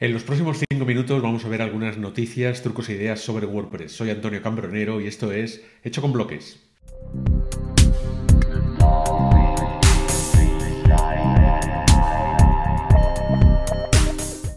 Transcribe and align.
En 0.00 0.12
los 0.12 0.22
próximos 0.22 0.58
cinco 0.70 0.84
minutos 0.84 1.20
vamos 1.20 1.44
a 1.44 1.48
ver 1.48 1.60
algunas 1.60 1.98
noticias, 1.98 2.62
trucos 2.62 2.88
e 2.88 2.92
ideas 2.92 3.18
sobre 3.18 3.46
WordPress. 3.46 3.90
Soy 3.90 4.10
Antonio 4.10 4.40
Cambronero 4.40 5.00
y 5.00 5.08
esto 5.08 5.32
es 5.32 5.60
Hecho 5.82 6.00
con 6.00 6.12
Bloques. 6.12 6.60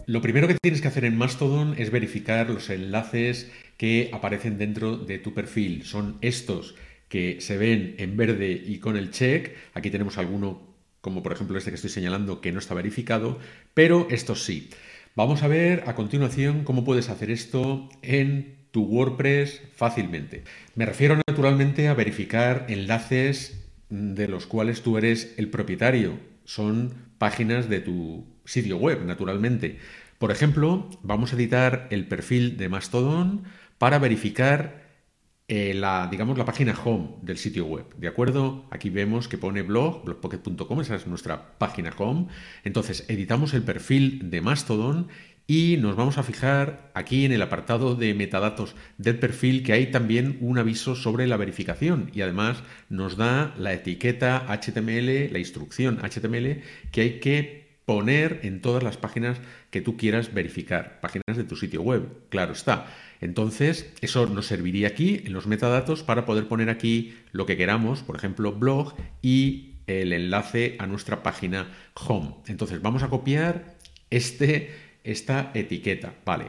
Lo 0.06 0.22
primero 0.22 0.46
que 0.46 0.54
tienes 0.62 0.80
que 0.80 0.86
hacer 0.86 1.04
en 1.04 1.18
Mastodon 1.18 1.74
es 1.76 1.90
verificar 1.90 2.48
los 2.48 2.70
enlaces 2.70 3.50
que 3.76 4.10
aparecen 4.12 4.58
dentro 4.58 4.96
de 4.96 5.18
tu 5.18 5.34
perfil. 5.34 5.84
Son 5.84 6.18
estos 6.20 6.76
que 7.08 7.40
se 7.40 7.56
ven 7.56 7.96
en 7.98 8.16
verde 8.16 8.62
y 8.64 8.78
con 8.78 8.96
el 8.96 9.10
check. 9.10 9.56
Aquí 9.74 9.90
tenemos 9.90 10.18
alguno, 10.18 10.62
como 11.00 11.24
por 11.24 11.32
ejemplo 11.32 11.58
este 11.58 11.72
que 11.72 11.74
estoy 11.74 11.90
señalando, 11.90 12.40
que 12.40 12.52
no 12.52 12.60
está 12.60 12.74
verificado, 12.74 13.40
pero 13.74 14.06
estos 14.08 14.44
sí. 14.44 14.70
Vamos 15.14 15.42
a 15.42 15.48
ver 15.48 15.84
a 15.86 15.94
continuación 15.94 16.64
cómo 16.64 16.84
puedes 16.84 17.10
hacer 17.10 17.30
esto 17.30 17.90
en 18.00 18.56
tu 18.70 18.84
WordPress 18.84 19.60
fácilmente. 19.74 20.42
Me 20.74 20.86
refiero 20.86 21.16
naturalmente 21.28 21.88
a 21.88 21.94
verificar 21.94 22.64
enlaces 22.70 23.62
de 23.90 24.26
los 24.26 24.46
cuales 24.46 24.80
tú 24.80 24.96
eres 24.96 25.34
el 25.36 25.50
propietario. 25.50 26.18
Son 26.46 26.94
páginas 27.18 27.68
de 27.68 27.80
tu 27.80 28.24
sitio 28.46 28.78
web, 28.78 29.04
naturalmente. 29.04 29.78
Por 30.18 30.30
ejemplo, 30.30 30.88
vamos 31.02 31.32
a 31.32 31.36
editar 31.36 31.88
el 31.90 32.08
perfil 32.08 32.56
de 32.56 32.70
Mastodon 32.70 33.42
para 33.76 33.98
verificar 33.98 34.81
eh, 35.54 35.74
la, 35.74 36.08
digamos, 36.10 36.38
la 36.38 36.46
página 36.46 36.74
home 36.82 37.16
del 37.20 37.36
sitio 37.36 37.66
web. 37.66 37.84
¿De 37.98 38.08
acuerdo? 38.08 38.64
Aquí 38.70 38.88
vemos 38.88 39.28
que 39.28 39.36
pone 39.36 39.60
blog, 39.60 40.02
blogpocket.com, 40.02 40.80
esa 40.80 40.94
es 40.94 41.06
nuestra 41.06 41.58
página 41.58 41.92
home. 41.94 42.28
Entonces, 42.64 43.04
editamos 43.08 43.52
el 43.52 43.62
perfil 43.62 44.30
de 44.30 44.40
Mastodon 44.40 45.08
y 45.46 45.76
nos 45.76 45.94
vamos 45.94 46.16
a 46.16 46.22
fijar 46.22 46.90
aquí 46.94 47.26
en 47.26 47.32
el 47.32 47.42
apartado 47.42 47.96
de 47.96 48.14
metadatos 48.14 48.76
del 48.96 49.18
perfil 49.18 49.62
que 49.62 49.74
hay 49.74 49.90
también 49.90 50.38
un 50.40 50.56
aviso 50.56 50.94
sobre 50.94 51.26
la 51.26 51.36
verificación 51.36 52.10
y 52.14 52.22
además 52.22 52.62
nos 52.88 53.18
da 53.18 53.54
la 53.58 53.74
etiqueta 53.74 54.46
HTML, 54.48 55.34
la 55.34 55.38
instrucción 55.38 55.98
HTML 55.98 56.62
que 56.92 57.00
hay 57.02 57.20
que 57.20 57.62
poner 57.84 58.40
en 58.44 58.62
todas 58.62 58.82
las 58.82 58.96
páginas 58.96 59.38
que 59.70 59.82
tú 59.82 59.98
quieras 59.98 60.32
verificar, 60.32 61.00
páginas 61.02 61.36
de 61.36 61.44
tu 61.44 61.56
sitio 61.56 61.82
web, 61.82 62.08
claro 62.30 62.54
está. 62.54 62.86
Entonces, 63.22 63.94
eso 64.00 64.26
nos 64.26 64.46
serviría 64.46 64.88
aquí 64.88 65.22
en 65.24 65.32
los 65.32 65.46
metadatos 65.46 66.02
para 66.02 66.26
poder 66.26 66.48
poner 66.48 66.68
aquí 66.68 67.14
lo 67.30 67.46
que 67.46 67.56
queramos, 67.56 68.02
por 68.02 68.16
ejemplo, 68.16 68.52
blog 68.52 68.94
y 69.22 69.76
el 69.86 70.12
enlace 70.12 70.74
a 70.80 70.88
nuestra 70.88 71.22
página 71.22 71.68
home. 71.94 72.34
Entonces, 72.48 72.82
vamos 72.82 73.04
a 73.04 73.08
copiar 73.08 73.76
este, 74.10 74.74
esta 75.04 75.52
etiqueta, 75.54 76.14
¿vale? 76.24 76.46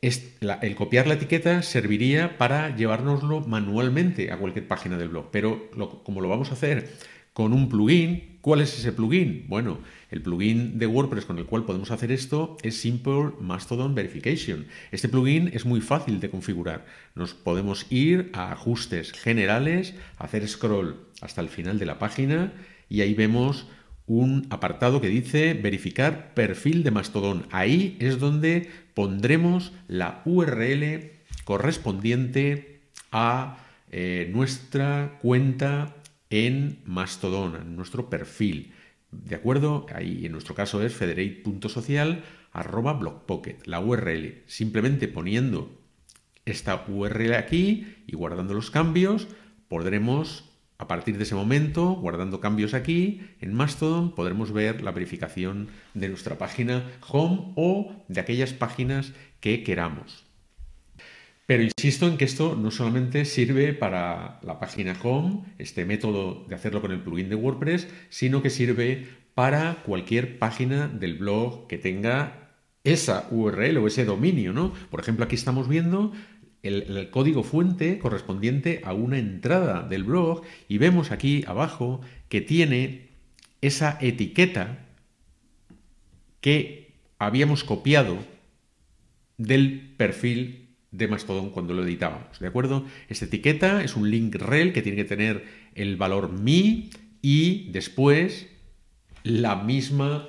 el 0.00 0.74
copiar 0.74 1.06
la 1.06 1.14
etiqueta 1.14 1.62
serviría 1.62 2.36
para 2.36 2.74
llevárnoslo 2.74 3.40
manualmente 3.40 4.32
a 4.32 4.36
cualquier 4.36 4.66
página 4.66 4.98
del 4.98 5.10
blog, 5.10 5.30
pero 5.30 5.70
como 6.02 6.20
lo 6.20 6.28
vamos 6.28 6.50
a 6.50 6.54
hacer 6.54 6.90
con 7.32 7.52
un 7.52 7.68
plugin. 7.68 8.38
¿Cuál 8.40 8.60
es 8.60 8.76
ese 8.76 8.92
plugin? 8.92 9.44
Bueno, 9.48 9.78
el 10.10 10.20
plugin 10.20 10.78
de 10.78 10.86
WordPress 10.86 11.24
con 11.24 11.38
el 11.38 11.46
cual 11.46 11.64
podemos 11.64 11.90
hacer 11.90 12.10
esto 12.10 12.56
es 12.62 12.76
Simple 12.76 13.32
Mastodon 13.40 13.94
Verification. 13.94 14.66
Este 14.90 15.08
plugin 15.08 15.48
es 15.52 15.64
muy 15.64 15.80
fácil 15.80 16.18
de 16.18 16.30
configurar. 16.30 16.84
Nos 17.14 17.34
podemos 17.34 17.86
ir 17.90 18.30
a 18.32 18.52
ajustes 18.52 19.12
generales, 19.12 19.94
hacer 20.18 20.46
scroll 20.48 20.96
hasta 21.20 21.40
el 21.40 21.48
final 21.48 21.78
de 21.78 21.86
la 21.86 21.98
página 21.98 22.52
y 22.88 23.00
ahí 23.00 23.14
vemos 23.14 23.68
un 24.06 24.46
apartado 24.50 25.00
que 25.00 25.08
dice 25.08 25.54
verificar 25.54 26.34
perfil 26.34 26.82
de 26.82 26.90
Mastodon. 26.90 27.46
Ahí 27.52 27.96
es 28.00 28.18
donde 28.18 28.68
pondremos 28.94 29.72
la 29.86 30.22
URL 30.24 31.12
correspondiente 31.44 32.80
a 33.12 33.58
eh, 33.90 34.30
nuestra 34.32 35.18
cuenta 35.22 35.94
en 36.32 36.80
Mastodon, 36.86 37.56
en 37.56 37.76
nuestro 37.76 38.08
perfil. 38.08 38.72
¿De 39.10 39.36
acuerdo? 39.36 39.84
Ahí 39.94 40.24
en 40.24 40.32
nuestro 40.32 40.54
caso 40.54 40.82
es 40.82 40.94
federate.social 40.94 42.24
arroba 42.52 42.94
blogpocket, 42.94 43.66
la 43.66 43.80
URL. 43.80 44.42
Simplemente 44.46 45.08
poniendo 45.08 45.78
esta 46.46 46.86
URL 46.88 47.34
aquí 47.34 47.96
y 48.06 48.16
guardando 48.16 48.54
los 48.54 48.70
cambios, 48.70 49.28
podremos, 49.68 50.50
a 50.78 50.88
partir 50.88 51.18
de 51.18 51.24
ese 51.24 51.34
momento, 51.34 51.90
guardando 51.92 52.40
cambios 52.40 52.72
aquí, 52.72 53.20
en 53.40 53.52
Mastodon, 53.52 54.14
podremos 54.14 54.52
ver 54.52 54.82
la 54.82 54.92
verificación 54.92 55.68
de 55.92 56.08
nuestra 56.08 56.38
página 56.38 56.90
home 57.06 57.52
o 57.56 57.94
de 58.08 58.20
aquellas 58.20 58.54
páginas 58.54 59.12
que 59.40 59.62
queramos. 59.62 60.31
Pero 61.46 61.62
insisto 61.62 62.06
en 62.06 62.16
que 62.16 62.24
esto 62.24 62.56
no 62.56 62.70
solamente 62.70 63.24
sirve 63.24 63.72
para 63.72 64.40
la 64.42 64.60
página 64.60 64.96
home, 65.02 65.42
este 65.58 65.84
método 65.84 66.44
de 66.48 66.54
hacerlo 66.54 66.80
con 66.80 66.92
el 66.92 67.00
plugin 67.00 67.28
de 67.28 67.34
WordPress, 67.34 67.88
sino 68.10 68.42
que 68.42 68.50
sirve 68.50 69.08
para 69.34 69.82
cualquier 69.84 70.38
página 70.38 70.88
del 70.88 71.14
blog 71.14 71.66
que 71.66 71.78
tenga 71.78 72.50
esa 72.84 73.28
URL 73.30 73.78
o 73.78 73.86
ese 73.86 74.04
dominio, 74.04 74.52
¿no? 74.52 74.72
Por 74.90 75.00
ejemplo, 75.00 75.24
aquí 75.24 75.34
estamos 75.34 75.68
viendo 75.68 76.12
el, 76.62 76.82
el, 76.82 77.10
código 77.10 77.42
fuente 77.42 77.98
correspondiente 77.98 78.80
a 78.84 78.92
una 78.92 79.18
entrada 79.18 79.82
del 79.82 80.04
blog 80.04 80.42
y 80.68 80.78
vemos 80.78 81.10
aquí 81.10 81.44
abajo 81.46 82.00
que 82.28 82.40
tiene 82.40 83.10
esa 83.60 83.98
etiqueta 84.00 84.86
que 86.40 86.94
habíamos 87.18 87.64
copiado 87.64 88.18
del 89.38 89.94
perfil 89.96 90.61
de 90.92 91.08
Mastodon 91.08 91.50
cuando 91.50 91.74
lo 91.74 91.82
editábamos, 91.82 92.38
¿de 92.38 92.46
acuerdo? 92.46 92.84
Esta 93.08 93.24
etiqueta 93.24 93.82
es 93.82 93.96
un 93.96 94.10
link 94.10 94.36
rel 94.36 94.72
que 94.72 94.82
tiene 94.82 94.96
que 94.96 95.04
tener 95.04 95.44
el 95.74 95.96
valor 95.96 96.30
mi 96.32 96.90
y 97.22 97.70
después 97.72 98.46
la 99.24 99.56
misma 99.56 100.28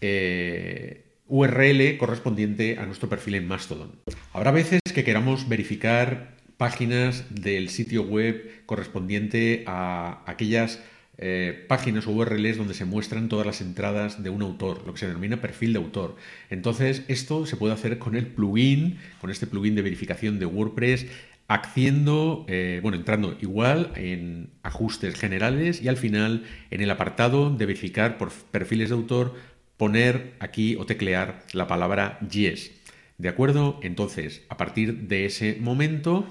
eh, 0.00 1.04
URL 1.28 1.98
correspondiente 1.98 2.78
a 2.78 2.86
nuestro 2.86 3.08
perfil 3.08 3.36
en 3.36 3.46
Mastodon. 3.46 3.92
Habrá 4.32 4.50
veces 4.50 4.80
que 4.92 5.04
queramos 5.04 5.48
verificar 5.48 6.36
páginas 6.56 7.24
del 7.30 7.68
sitio 7.68 8.02
web 8.02 8.64
correspondiente 8.66 9.64
a 9.66 10.22
aquellas 10.26 10.82
eh, 11.22 11.66
páginas 11.68 12.06
o 12.06 12.12
URLs 12.12 12.56
donde 12.56 12.72
se 12.72 12.86
muestran 12.86 13.28
todas 13.28 13.44
las 13.44 13.60
entradas 13.60 14.22
de 14.22 14.30
un 14.30 14.40
autor, 14.40 14.82
lo 14.86 14.94
que 14.94 15.00
se 15.00 15.06
denomina 15.06 15.42
perfil 15.42 15.74
de 15.74 15.78
autor. 15.78 16.16
Entonces, 16.48 17.02
esto 17.08 17.44
se 17.44 17.56
puede 17.56 17.74
hacer 17.74 17.98
con 17.98 18.16
el 18.16 18.26
plugin, 18.26 18.98
con 19.20 19.30
este 19.30 19.46
plugin 19.46 19.74
de 19.74 19.82
verificación 19.82 20.38
de 20.38 20.46
WordPress, 20.46 21.06
haciendo, 21.46 22.46
eh, 22.48 22.80
bueno, 22.82 22.96
entrando 22.96 23.36
igual 23.40 23.92
en 23.96 24.48
ajustes 24.62 25.14
generales 25.14 25.82
y 25.82 25.88
al 25.88 25.98
final 25.98 26.44
en 26.70 26.80
el 26.80 26.90
apartado 26.90 27.54
de 27.54 27.66
verificar 27.66 28.16
por 28.16 28.32
perfiles 28.32 28.88
de 28.88 28.94
autor, 28.94 29.34
poner 29.76 30.34
aquí 30.38 30.76
o 30.76 30.86
teclear 30.86 31.44
la 31.52 31.66
palabra 31.66 32.18
yes. 32.30 32.70
¿De 33.18 33.28
acuerdo? 33.28 33.78
Entonces, 33.82 34.42
a 34.48 34.56
partir 34.56 35.08
de 35.08 35.26
ese 35.26 35.58
momento, 35.60 36.26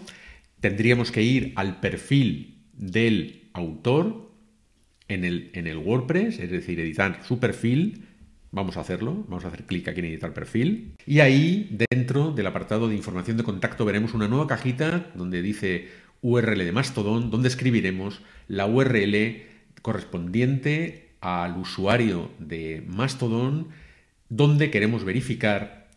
tendríamos 0.61 1.11
que 1.11 1.21
ir 1.21 1.53
al 1.57 1.79
perfil 1.79 2.63
del 2.73 3.49
autor, 3.53 4.28
en 5.09 5.25
el, 5.25 5.49
en 5.53 5.67
el 5.67 5.77
WordPress, 5.77 6.39
es 6.39 6.49
decir, 6.49 6.79
editar 6.79 7.19
su 7.27 7.39
perfil. 7.39 8.05
Vamos 8.51 8.77
a 8.77 8.81
hacerlo, 8.81 9.25
vamos 9.27 9.43
a 9.43 9.49
hacer 9.49 9.65
clic 9.65 9.87
aquí 9.87 9.99
en 9.99 10.05
editar 10.05 10.33
perfil. 10.33 10.93
Y 11.05 11.19
ahí, 11.19 11.67
dentro 11.91 12.31
del 12.31 12.47
apartado 12.47 12.87
de 12.87 12.95
información 12.95 13.37
de 13.37 13.43
contacto, 13.43 13.85
veremos 13.85 14.13
una 14.13 14.27
nueva 14.27 14.47
cajita 14.47 15.11
donde 15.15 15.41
dice 15.41 15.89
URL 16.21 16.57
de 16.57 16.71
Mastodon, 16.71 17.29
donde 17.29 17.49
escribiremos 17.49 18.21
la 18.47 18.65
URL 18.65 19.43
correspondiente 19.81 21.09
al 21.21 21.57
usuario 21.57 22.31
de 22.39 22.83
Mastodon, 22.87 23.67
donde 24.29 24.71
queremos 24.71 25.03
verificar 25.03 25.89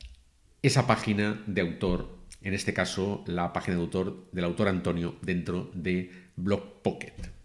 esa 0.62 0.86
página 0.86 1.42
de 1.46 1.60
autor, 1.60 2.18
en 2.42 2.54
este 2.54 2.72
caso 2.72 3.24
la 3.26 3.52
página 3.52 3.76
de 3.76 3.82
autor 3.82 4.28
del 4.32 4.44
autor 4.44 4.68
Antonio 4.68 5.16
dentro 5.22 5.70
de 5.74 6.10
Blogpocket. 6.36 7.41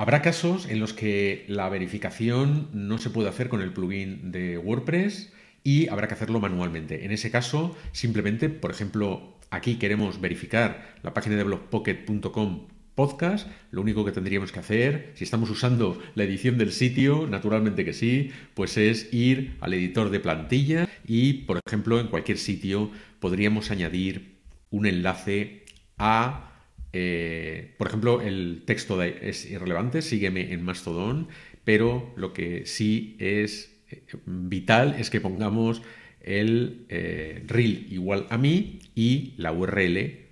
Habrá 0.00 0.22
casos 0.22 0.68
en 0.68 0.78
los 0.78 0.92
que 0.92 1.44
la 1.48 1.68
verificación 1.68 2.68
no 2.72 2.98
se 2.98 3.10
puede 3.10 3.28
hacer 3.28 3.48
con 3.48 3.60
el 3.60 3.72
plugin 3.72 4.30
de 4.30 4.56
WordPress 4.56 5.32
y 5.64 5.88
habrá 5.88 6.06
que 6.06 6.14
hacerlo 6.14 6.38
manualmente. 6.38 7.04
En 7.04 7.10
ese 7.10 7.32
caso, 7.32 7.76
simplemente, 7.90 8.48
por 8.48 8.70
ejemplo, 8.70 9.36
aquí 9.50 9.74
queremos 9.74 10.20
verificar 10.20 10.94
la 11.02 11.14
página 11.14 11.34
de 11.34 11.42
blogpocket.com 11.42 12.68
podcast, 12.94 13.48
lo 13.72 13.80
único 13.80 14.04
que 14.04 14.12
tendríamos 14.12 14.52
que 14.52 14.60
hacer, 14.60 15.10
si 15.14 15.24
estamos 15.24 15.50
usando 15.50 16.00
la 16.14 16.22
edición 16.22 16.58
del 16.58 16.70
sitio, 16.70 17.26
naturalmente 17.26 17.84
que 17.84 17.92
sí, 17.92 18.30
pues 18.54 18.76
es 18.76 19.12
ir 19.12 19.56
al 19.60 19.74
editor 19.74 20.10
de 20.10 20.20
plantilla 20.20 20.88
y, 21.08 21.44
por 21.44 21.60
ejemplo, 21.66 21.98
en 21.98 22.06
cualquier 22.06 22.38
sitio 22.38 22.92
podríamos 23.18 23.72
añadir 23.72 24.36
un 24.70 24.86
enlace 24.86 25.64
a 25.96 26.47
eh, 26.92 27.74
por 27.78 27.88
ejemplo, 27.88 28.20
el 28.20 28.62
texto 28.64 29.02
es 29.02 29.50
irrelevante, 29.50 30.02
sígueme 30.02 30.52
en 30.52 30.62
Mastodon, 30.62 31.28
pero 31.64 32.12
lo 32.16 32.32
que 32.32 32.66
sí 32.66 33.16
es 33.18 33.76
eh, 33.90 34.02
vital 34.24 34.96
es 34.98 35.10
que 35.10 35.20
pongamos 35.20 35.82
el 36.20 36.86
eh, 36.88 37.42
reel 37.46 37.86
igual 37.90 38.26
a 38.30 38.38
mí 38.38 38.80
y 38.94 39.34
la 39.36 39.52
URL 39.52 40.26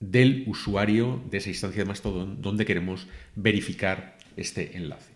del 0.00 0.44
usuario 0.46 1.22
de 1.30 1.38
esa 1.38 1.50
instancia 1.50 1.82
de 1.82 1.88
Mastodon 1.88 2.40
donde 2.40 2.64
queremos 2.64 3.06
verificar 3.36 4.16
este 4.36 4.76
enlace. 4.76 5.12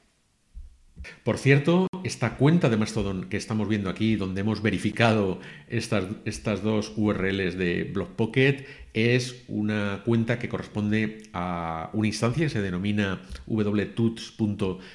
Por 1.23 1.39
cierto, 1.39 1.89
esta 2.05 2.37
cuenta 2.37 2.69
de 2.69 2.77
Mastodon 2.77 3.25
que 3.29 3.37
estamos 3.37 3.69
viendo 3.69 3.91
aquí, 3.91 4.17
donde 4.17 4.43
hemos 4.43 4.63
verificado 4.63 5.41
estas, 5.69 6.05
estas 6.25 6.63
dos 6.63 6.93
URLs 6.97 7.57
de 7.57 7.91
BlockPocket, 7.93 8.67
es 8.93 9.43
una 9.49 10.03
cuenta 10.05 10.39
que 10.39 10.49
corresponde 10.49 11.23
a 11.33 11.91
una 11.93 12.07
instancia 12.07 12.45
que 12.45 12.51
se 12.51 12.63
denomina 12.63 13.23
wtuts.social 13.47 14.87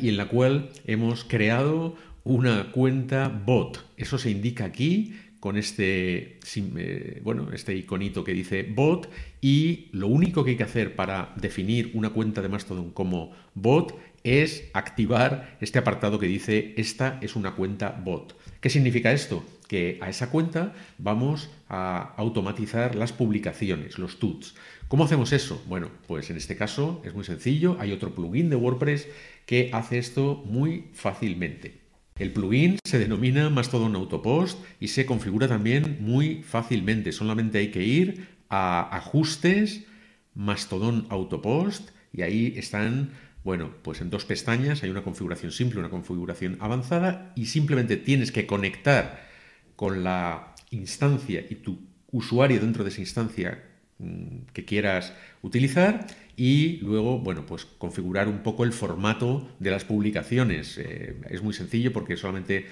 y 0.00 0.08
en 0.10 0.16
la 0.16 0.28
cual 0.28 0.70
hemos 0.86 1.24
creado 1.24 1.96
una 2.22 2.70
cuenta 2.72 3.28
bot. 3.28 3.84
Eso 3.96 4.18
se 4.18 4.30
indica 4.30 4.64
aquí 4.64 5.14
con 5.40 5.56
este, 5.56 6.40
eh, 6.56 7.20
bueno, 7.22 7.52
este 7.52 7.74
iconito 7.76 8.24
que 8.24 8.32
dice 8.32 8.64
bot 8.64 9.08
y 9.40 9.90
lo 9.92 10.08
único 10.08 10.42
que 10.42 10.50
hay 10.50 10.56
que 10.56 10.64
hacer 10.64 10.96
para 10.96 11.34
definir 11.36 11.92
una 11.94 12.10
cuenta 12.10 12.42
de 12.42 12.48
Mastodon 12.48 12.90
como 12.90 13.30
bot 13.54 13.96
es 14.26 14.68
activar 14.72 15.56
este 15.60 15.78
apartado 15.78 16.18
que 16.18 16.26
dice 16.26 16.74
esta 16.76 17.18
es 17.22 17.36
una 17.36 17.54
cuenta 17.54 17.90
bot. 17.90 18.36
¿Qué 18.60 18.68
significa 18.70 19.12
esto? 19.12 19.44
Que 19.68 19.98
a 20.02 20.08
esa 20.08 20.30
cuenta 20.30 20.74
vamos 20.98 21.50
a 21.68 22.14
automatizar 22.16 22.94
las 22.94 23.12
publicaciones, 23.12 23.98
los 23.98 24.18
tuts. 24.18 24.54
¿Cómo 24.88 25.04
hacemos 25.04 25.32
eso? 25.32 25.62
Bueno, 25.66 25.90
pues 26.06 26.30
en 26.30 26.36
este 26.36 26.56
caso 26.56 27.02
es 27.04 27.14
muy 27.14 27.24
sencillo. 27.24 27.76
Hay 27.80 27.92
otro 27.92 28.14
plugin 28.14 28.50
de 28.50 28.56
WordPress 28.56 29.08
que 29.46 29.70
hace 29.72 29.98
esto 29.98 30.42
muy 30.46 30.90
fácilmente. 30.92 31.80
El 32.18 32.32
plugin 32.32 32.78
se 32.84 32.98
denomina 32.98 33.50
Mastodon 33.50 33.94
Autopost 33.94 34.58
y 34.80 34.88
se 34.88 35.04
configura 35.04 35.48
también 35.48 35.98
muy 36.00 36.42
fácilmente. 36.42 37.12
Solamente 37.12 37.58
hay 37.58 37.70
que 37.70 37.84
ir 37.84 38.28
a 38.48 38.96
Ajustes, 38.96 39.84
Mastodon 40.34 41.06
Autopost 41.10 41.90
y 42.12 42.22
ahí 42.22 42.54
están, 42.56 43.10
bueno, 43.46 43.70
pues 43.82 44.00
en 44.00 44.10
dos 44.10 44.24
pestañas 44.24 44.82
hay 44.82 44.90
una 44.90 45.04
configuración 45.04 45.52
simple, 45.52 45.78
una 45.78 45.88
configuración 45.88 46.56
avanzada 46.58 47.32
y 47.36 47.46
simplemente 47.46 47.96
tienes 47.96 48.32
que 48.32 48.44
conectar 48.44 49.24
con 49.76 50.02
la 50.02 50.56
instancia 50.72 51.44
y 51.48 51.54
tu 51.54 51.78
usuario 52.10 52.58
dentro 52.58 52.82
de 52.82 52.90
esa 52.90 53.02
instancia 53.02 53.62
mm, 54.00 54.48
que 54.52 54.64
quieras 54.64 55.12
utilizar 55.42 56.08
y 56.36 56.78
luego, 56.78 57.20
bueno, 57.20 57.46
pues 57.46 57.66
configurar 57.66 58.26
un 58.26 58.42
poco 58.42 58.64
el 58.64 58.72
formato 58.72 59.48
de 59.60 59.70
las 59.70 59.84
publicaciones. 59.84 60.76
Eh, 60.78 61.14
es 61.30 61.40
muy 61.40 61.54
sencillo 61.54 61.92
porque 61.92 62.16
solamente 62.16 62.66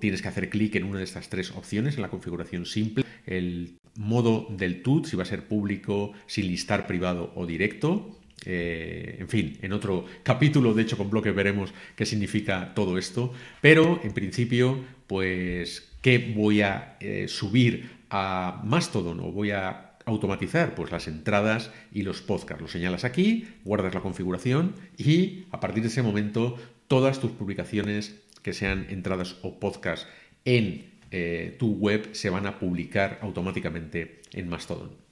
tienes 0.00 0.20
que 0.20 0.26
hacer 0.26 0.50
clic 0.50 0.74
en 0.74 0.82
una 0.82 0.98
de 0.98 1.04
estas 1.04 1.28
tres 1.28 1.52
opciones 1.52 1.94
en 1.94 2.02
la 2.02 2.10
configuración 2.10 2.66
simple. 2.66 3.04
El 3.24 3.78
modo 3.94 4.48
del 4.50 4.82
TUT, 4.82 5.06
si 5.06 5.14
va 5.14 5.22
a 5.22 5.26
ser 5.26 5.46
público, 5.46 6.12
sin 6.26 6.48
listar 6.48 6.88
privado 6.88 7.32
o 7.36 7.46
directo. 7.46 8.18
Eh, 8.44 9.16
en 9.18 9.28
fin, 9.28 9.58
en 9.62 9.72
otro 9.72 10.04
capítulo, 10.22 10.74
de 10.74 10.82
hecho, 10.82 10.96
con 10.96 11.10
bloque 11.10 11.32
veremos 11.32 11.72
qué 11.96 12.06
significa 12.06 12.72
todo 12.74 12.98
esto. 12.98 13.32
Pero, 13.60 14.00
en 14.02 14.12
principio, 14.12 14.78
pues, 15.06 15.90
¿qué 16.02 16.32
voy 16.36 16.62
a 16.62 16.96
eh, 17.00 17.26
subir 17.28 17.98
a 18.10 18.62
Mastodon 18.64 19.20
o 19.20 19.32
voy 19.32 19.50
a 19.50 19.88
automatizar 20.08 20.74
pues 20.74 20.90
las 20.90 21.06
entradas 21.06 21.70
y 21.92 22.02
los 22.02 22.22
podcasts. 22.22 22.62
Lo 22.62 22.68
señalas 22.68 23.04
aquí, 23.04 23.46
guardas 23.64 23.94
la 23.94 24.00
configuración 24.00 24.74
y 24.96 25.44
a 25.50 25.60
partir 25.60 25.82
de 25.82 25.88
ese 25.88 26.02
momento 26.02 26.56
todas 26.88 27.20
tus 27.20 27.30
publicaciones 27.32 28.16
que 28.42 28.54
sean 28.54 28.86
entradas 28.88 29.36
o 29.42 29.60
podcasts 29.60 30.08
en 30.44 30.98
eh, 31.10 31.56
tu 31.58 31.74
web 31.74 32.08
se 32.12 32.30
van 32.30 32.46
a 32.46 32.58
publicar 32.58 33.18
automáticamente 33.22 34.22
en 34.32 34.48
Mastodon. 34.48 35.07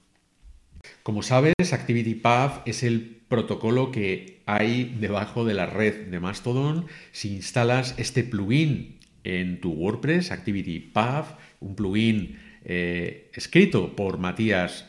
Como 1.07 1.23
sabes, 1.23 1.53
ActivityPath 1.71 2.67
es 2.67 2.83
el 2.83 3.21
protocolo 3.29 3.91
que 3.91 4.41
hay 4.45 4.93
debajo 4.99 5.45
de 5.45 5.53
la 5.53 5.65
red 5.65 6.07
de 6.07 6.19
Mastodon. 6.19 6.85
Si 7.13 7.33
instalas 7.33 7.95
este 7.97 8.25
plugin 8.25 8.99
en 9.23 9.61
tu 9.61 9.71
WordPress, 9.71 10.31
ActivityPath, 10.31 11.39
un 11.61 11.75
plugin 11.77 12.37
eh, 12.65 13.31
escrito 13.33 13.95
por 13.95 14.17
Matías 14.17 14.85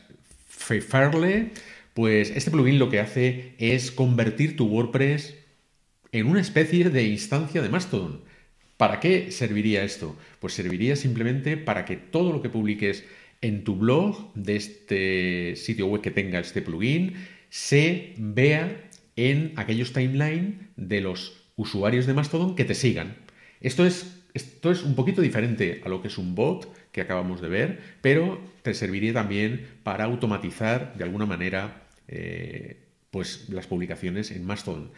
Feferle, 0.48 1.52
pues 1.94 2.30
este 2.30 2.50
plugin 2.50 2.80
lo 2.80 2.90
que 2.90 2.98
hace 2.98 3.54
es 3.58 3.92
convertir 3.92 4.56
tu 4.56 4.66
WordPress 4.66 5.36
en 6.10 6.26
una 6.26 6.40
especie 6.40 6.90
de 6.90 7.04
instancia 7.04 7.62
de 7.62 7.68
Mastodon. 7.68 8.22
¿Para 8.76 8.98
qué 8.98 9.30
serviría 9.30 9.84
esto? 9.84 10.16
Pues 10.40 10.52
serviría 10.52 10.96
simplemente 10.96 11.56
para 11.56 11.84
que 11.84 11.96
todo 11.96 12.32
lo 12.32 12.42
que 12.42 12.50
publiques 12.50 13.04
en 13.40 13.64
tu 13.64 13.76
blog 13.76 14.32
de 14.34 14.56
este 14.56 15.56
sitio 15.56 15.86
web 15.86 16.02
que 16.02 16.10
tenga 16.10 16.40
este 16.40 16.62
plugin 16.62 17.14
se 17.50 18.14
vea 18.16 18.88
en 19.16 19.52
aquellos 19.56 19.92
timeline 19.92 20.70
de 20.76 21.00
los 21.00 21.44
usuarios 21.56 22.06
de 22.06 22.14
Mastodon 22.14 22.54
que 22.54 22.64
te 22.64 22.74
sigan. 22.74 23.16
Esto 23.60 23.84
es, 23.84 24.22
esto 24.34 24.70
es 24.70 24.82
un 24.82 24.94
poquito 24.94 25.22
diferente 25.22 25.82
a 25.84 25.88
lo 25.88 26.02
que 26.02 26.08
es 26.08 26.18
un 26.18 26.34
bot, 26.34 26.72
que 26.92 27.00
acabamos 27.00 27.40
de 27.40 27.48
ver, 27.48 27.80
pero 28.00 28.40
te 28.62 28.74
serviría 28.74 29.12
también 29.12 29.66
para 29.82 30.04
automatizar 30.04 30.94
de 30.96 31.04
alguna 31.04 31.26
manera 31.26 31.88
eh, 32.06 32.76
pues 33.10 33.48
las 33.48 33.66
publicaciones 33.66 34.30
en 34.30 34.44
Mastodon. 34.44 34.90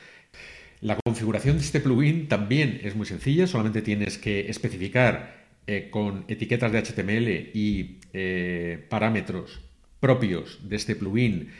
La 0.81 0.97
configuración 1.05 1.59
de 1.59 1.65
este 1.65 1.81
plugin 1.81 2.29
también 2.29 2.81
es 2.83 2.95
muy 2.95 3.07
sencilla, 3.07 3.47
solamente 3.47 3.83
tienes 3.83 4.19
que 4.19 4.49
especificar 4.49 5.40
eh, 5.73 5.89
con 5.89 6.25
etiquetas 6.27 6.73
de 6.73 6.83
HTML 6.83 7.29
y 7.55 7.99
eh, 8.13 8.85
parámetros 8.89 9.61
propios 10.01 10.59
de 10.69 10.75
este 10.75 10.97
plugin 10.97 11.51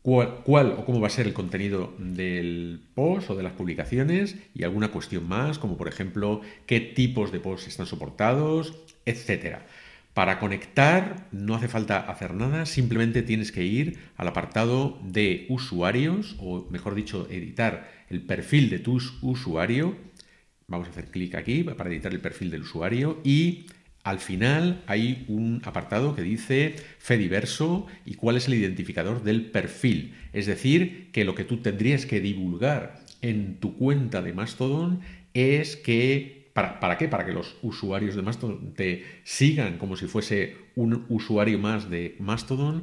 cuál, 0.00 0.76
o 0.78 0.84
cómo 0.84 1.00
va 1.00 1.08
a 1.08 1.10
ser 1.10 1.26
el 1.26 1.32
contenido 1.32 1.92
del 1.98 2.80
post 2.94 3.30
o 3.30 3.34
de 3.34 3.42
las 3.42 3.54
publicaciones 3.54 4.36
y 4.54 4.62
alguna 4.62 4.92
cuestión 4.92 5.28
más, 5.28 5.58
como 5.58 5.76
por 5.76 5.88
ejemplo 5.88 6.40
qué 6.66 6.78
tipos 6.78 7.32
de 7.32 7.40
posts 7.40 7.66
están 7.66 7.86
soportados, 7.86 8.76
etcétera. 9.04 9.66
Para 10.14 10.38
conectar 10.38 11.26
no 11.32 11.56
hace 11.56 11.66
falta 11.66 11.98
hacer 11.98 12.34
nada, 12.34 12.64
simplemente 12.64 13.22
tienes 13.22 13.50
que 13.50 13.64
ir 13.64 13.98
al 14.16 14.28
apartado 14.28 15.00
de 15.02 15.46
usuarios, 15.48 16.36
o 16.38 16.64
mejor 16.70 16.94
dicho, 16.94 17.26
editar 17.28 17.90
el 18.08 18.22
perfil 18.22 18.70
de 18.70 18.78
tu 18.78 19.00
usuario. 19.22 19.96
Vamos 20.70 20.88
a 20.88 20.90
hacer 20.90 21.06
clic 21.06 21.34
aquí 21.34 21.62
para 21.62 21.88
editar 21.88 22.12
el 22.12 22.20
perfil 22.20 22.50
del 22.50 22.60
usuario 22.60 23.20
y 23.24 23.64
al 24.04 24.18
final 24.18 24.82
hay 24.86 25.24
un 25.26 25.62
apartado 25.64 26.14
que 26.14 26.20
dice 26.20 26.76
Fediverso 26.98 27.86
y 28.04 28.14
cuál 28.14 28.36
es 28.36 28.48
el 28.48 28.54
identificador 28.54 29.22
del 29.22 29.46
perfil. 29.46 30.14
Es 30.34 30.44
decir, 30.44 31.10
que 31.10 31.24
lo 31.24 31.34
que 31.34 31.44
tú 31.44 31.62
tendrías 31.62 32.04
que 32.04 32.20
divulgar 32.20 33.00
en 33.22 33.60
tu 33.60 33.78
cuenta 33.78 34.20
de 34.20 34.34
Mastodon 34.34 35.00
es 35.32 35.76
que 35.76 36.36
¿Para, 36.52 36.98
qué? 36.98 37.06
Para 37.06 37.24
que 37.24 37.32
los 37.32 37.56
usuarios 37.62 38.16
de 38.16 38.22
Mastodon 38.22 38.74
te 38.74 39.04
sigan 39.22 39.78
como 39.78 39.96
si 39.96 40.06
fuese 40.06 40.56
un 40.74 41.06
usuario 41.08 41.56
más 41.60 41.88
de 41.88 42.16
Mastodon, 42.18 42.82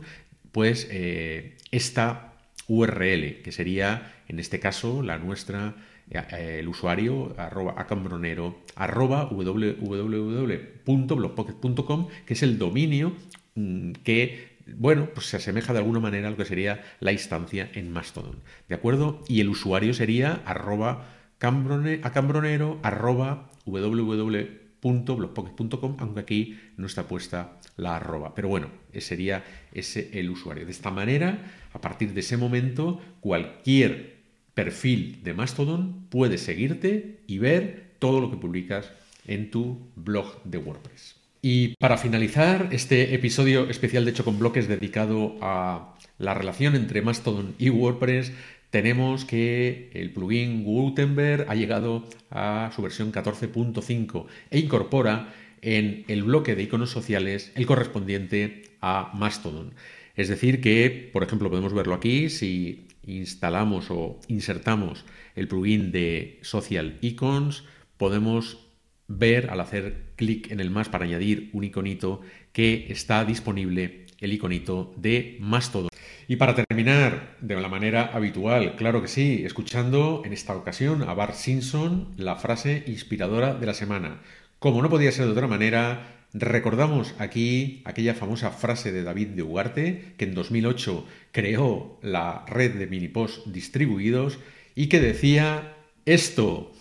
pues 0.54 0.88
eh, 0.90 1.58
esta 1.72 2.36
URL, 2.68 3.42
que 3.42 3.52
sería 3.52 4.14
en 4.30 4.40
este 4.40 4.62
caso 4.62 5.04
la 5.04 5.18
nuestra, 5.18 5.76
el 6.10 6.68
usuario 6.68 7.34
arroba 7.38 7.76
acambronero 7.78 8.58
arroba 8.76 9.26
www.blogpocket.com, 9.26 12.08
que 12.26 12.34
es 12.34 12.44
el 12.44 12.58
dominio 12.58 13.14
mm, 13.56 13.92
que 14.04 14.56
bueno, 14.68 15.10
pues 15.14 15.28
se 15.28 15.38
asemeja 15.38 15.72
de 15.74 15.80
alguna 15.80 16.00
manera 16.00 16.28
a 16.28 16.32
lo 16.32 16.38
que 16.38 16.46
sería 16.46 16.84
la 17.00 17.12
instancia 17.12 17.70
en 17.74 17.92
Mastodon. 17.92 18.38
¿De 18.68 18.74
acuerdo? 18.76 19.24
Y 19.28 19.42
el 19.42 19.50
usuario 19.50 19.94
sería 19.94 20.42
arroba 20.46 21.10
cambronero 21.38 22.80
arroba 22.82 23.52
www.blogpocket.com, 23.66 25.98
aunque 26.00 26.20
aquí 26.20 26.60
no 26.78 26.88
está 26.88 27.08
puesta 27.08 27.60
la 27.78 27.98
arroba. 27.98 28.34
Pero 28.34 28.48
bueno, 28.48 28.70
sería 29.00 29.44
ese 29.72 30.20
el 30.20 30.32
usuario. 30.32 30.66
De 30.66 30.72
esta 30.72 30.90
manera, 30.90 31.68
a 31.74 31.82
partir 31.82 32.14
de 32.14 32.22
ese 32.22 32.38
momento, 32.38 33.00
cualquier 33.20 34.15
perfil 34.56 35.22
de 35.24 35.34
Mastodon 35.34 36.08
puede 36.10 36.40
seguirte 36.40 37.20
y 37.28 37.38
ver 37.38 37.92
todo 38.00 38.20
lo 38.20 38.32
que 38.32 38.38
publicas 38.38 38.92
en 39.28 39.52
tu 39.52 39.78
blog 39.96 40.42
de 40.44 40.58
WordPress. 40.58 41.16
Y 41.42 41.76
para 41.76 41.98
finalizar 41.98 42.70
este 42.72 43.14
episodio 43.14 43.70
especial 43.70 44.04
de 44.04 44.12
hecho 44.12 44.26
con 44.26 44.40
bloques 44.40 44.68
dedicado 44.68 45.38
a 45.42 45.96
la 46.18 46.34
relación 46.34 46.76
entre 46.76 47.04
Mastodon 47.04 47.54
y 47.60 47.70
WordPress, 47.70 48.32
tenemos 48.72 49.26
que 49.26 49.92
el 49.94 50.12
plugin 50.12 50.64
Gutenberg 50.64 51.46
ha 51.48 51.56
llegado 51.56 52.10
a 52.32 52.72
su 52.76 52.82
versión 52.82 53.12
14.5 53.12 54.26
e 54.50 54.60
incorpora 54.60 55.34
en 55.62 56.04
el 56.08 56.24
bloque 56.24 56.56
de 56.56 56.64
iconos 56.64 56.90
sociales 56.90 57.52
el 57.56 57.66
correspondiente 57.66 58.64
a 58.86 59.10
Mastodon. 59.16 59.74
Es 60.16 60.30
decir, 60.30 60.62
que, 60.62 61.10
por 61.12 61.24
ejemplo, 61.24 61.50
podemos 61.50 61.74
verlo 61.74 61.96
aquí, 61.96 62.30
si 62.30 62.88
instalamos 63.04 63.88
o 63.90 64.20
insertamos 64.28 65.06
el 65.36 65.48
plugin 65.48 65.92
de 65.92 66.40
Social 66.44 66.98
Icons, 67.02 67.64
podemos 67.98 68.60
ver 69.08 69.50
al 69.50 69.60
hacer 69.60 70.14
clic 70.16 70.52
en 70.52 70.60
el 70.60 70.70
más 70.70 70.88
para 70.88 71.06
añadir 71.06 71.50
un 71.54 71.64
iconito 71.64 72.22
que 72.54 72.86
está 72.90 73.26
disponible 73.26 74.06
el 74.20 74.34
iconito 74.34 74.94
de 74.98 75.38
Mastodon. 75.42 75.90
Y 76.28 76.38
para 76.38 76.56
terminar, 76.56 77.38
de 77.42 77.60
la 77.60 77.68
manera 77.68 78.12
habitual, 78.14 78.76
claro 78.76 79.02
que 79.02 79.08
sí, 79.08 79.44
escuchando 79.46 80.22
en 80.26 80.34
esta 80.34 80.56
ocasión 80.56 81.04
a 81.04 81.14
Bart 81.14 81.36
Simpson 81.36 82.14
la 82.18 82.36
frase 82.36 82.84
inspiradora 82.88 83.56
de 83.56 83.66
la 83.66 83.74
semana. 83.74 84.22
Como 84.60 84.82
no 84.82 84.90
podía 84.90 85.12
ser 85.12 85.26
de 85.26 85.32
otra 85.32 85.48
manera, 85.48 86.15
recordamos 86.38 87.16
aquí 87.18 87.82
aquella 87.86 88.14
famosa 88.14 88.52
frase 88.52 88.92
de 88.92 89.04
David 89.04 89.30
de 89.30 89.44
Ugarte, 89.44 90.14
que 90.18 90.26
en 90.26 90.36
2008 90.36 91.08
creó 91.32 91.98
la 92.02 92.46
red 92.48 92.76
de 92.76 92.88
minipost 92.88 93.48
distribuidos 93.48 94.40
y 94.76 94.88
que 94.88 95.00
decía 95.00 95.78
esto. 96.06 96.74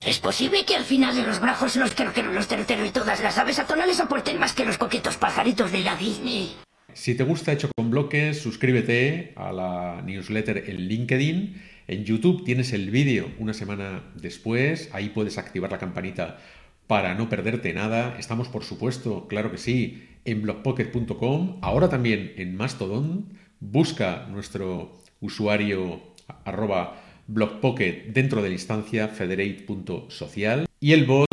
¿Es 0.00 0.18
posible 0.18 0.64
que 0.64 0.76
al 0.76 0.84
final 0.84 1.14
de 1.14 1.22
los 1.24 1.40
brazos 1.40 1.76
los 1.76 1.94
terceros, 1.94 2.34
los 2.34 2.48
terceros 2.48 2.88
y 2.88 2.92
todas 2.92 3.22
las 3.22 3.38
aves 3.38 3.58
atonales 3.58 4.00
aporten 4.00 4.38
más 4.38 4.52
que 4.52 4.64
los 4.64 4.78
coquetos 4.78 5.16
pajaritos 5.16 5.70
de 5.72 5.80
la 5.80 5.96
Disney? 5.96 6.56
Si 6.94 7.14
te 7.14 7.24
gusta 7.24 7.52
Hecho 7.52 7.70
con 7.74 7.90
Bloques, 7.90 8.40
suscríbete 8.40 9.32
a 9.36 9.52
la 9.52 10.02
newsletter 10.04 10.68
en 10.68 10.76
LinkedIn. 10.88 11.62
En 11.88 12.04
YouTube 12.04 12.44
tienes 12.44 12.72
el 12.72 12.90
vídeo 12.90 13.30
una 13.38 13.54
semana 13.54 14.02
después. 14.14 14.90
Ahí 14.92 15.08
puedes 15.08 15.38
activar 15.38 15.72
la 15.72 15.78
campanita 15.78 16.38
para 16.86 17.14
no 17.14 17.28
perderte 17.28 17.72
nada. 17.72 18.16
Estamos, 18.18 18.48
por 18.48 18.64
supuesto, 18.64 19.26
claro 19.28 19.50
que 19.50 19.58
sí, 19.58 20.08
en 20.24 20.42
blogpocket.com. 20.42 21.58
Ahora 21.62 21.88
también 21.88 22.34
en 22.36 22.56
Mastodon. 22.56 23.38
Busca 23.60 24.26
nuestro 24.30 24.92
usuario 25.20 26.02
arroba 26.44 27.00
blogpocket 27.26 28.12
dentro 28.12 28.42
de 28.42 28.48
la 28.48 28.54
instancia 28.54 29.08
federate.social 29.08 30.66
y 30.80 30.92
el 30.92 31.06
bot 31.06 31.26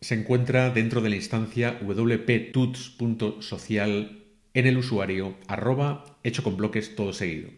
se 0.00 0.14
encuentra 0.14 0.70
dentro 0.70 1.00
de 1.00 1.10
la 1.10 1.16
instancia 1.16 1.78
wptuts.social 1.82 4.24
en 4.54 4.66
el 4.66 4.78
usuario 4.78 5.34
arroba 5.46 6.04
hecho 6.22 6.42
con 6.42 6.56
bloques 6.56 6.96
todo 6.96 7.12
seguido. 7.12 7.50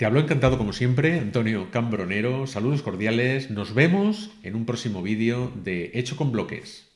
Te 0.00 0.06
hablo 0.06 0.20
encantado 0.20 0.56
como 0.56 0.72
siempre, 0.72 1.18
Antonio 1.18 1.70
Cambronero, 1.70 2.46
saludos 2.46 2.80
cordiales, 2.80 3.50
nos 3.50 3.74
vemos 3.74 4.30
en 4.42 4.56
un 4.56 4.64
próximo 4.64 5.02
vídeo 5.02 5.52
de 5.62 5.90
Hecho 5.92 6.16
con 6.16 6.32
bloques. 6.32 6.88